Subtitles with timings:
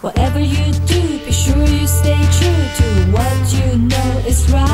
[0.00, 4.69] Whatever you do, be sure you stay true to what you know is right.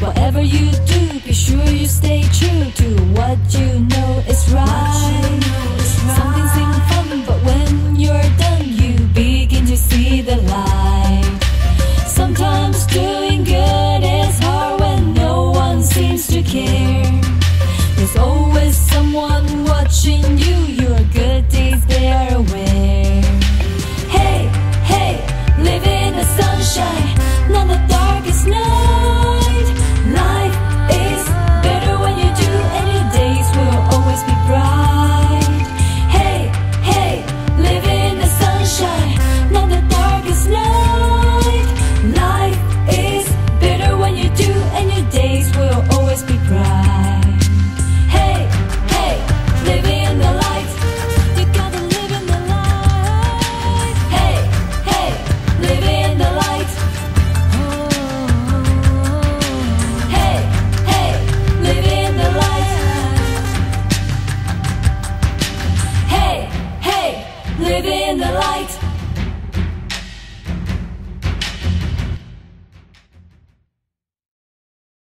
[0.00, 5.40] Whatever you do, be sure you stay true to what you know is right.
[6.16, 11.38] Something seems fun, but when you're done, you begin to see the light.
[12.06, 17.20] Sometimes doing good is hard when no one seems to care.
[17.96, 21.29] There's always someone watching you, you're good.
[67.70, 68.79] live in the light.